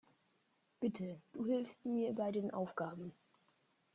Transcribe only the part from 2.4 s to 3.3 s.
Aufgaben.